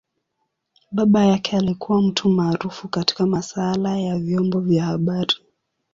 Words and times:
Baba 0.91 1.25
yake 1.25 1.57
alikua 1.57 2.01
mtu 2.01 2.29
maarufu 2.29 2.87
katika 2.87 3.25
masaala 3.25 3.97
ya 3.99 4.17
vyombo 4.19 4.59
vya 4.59 4.83
habari. 4.83 5.35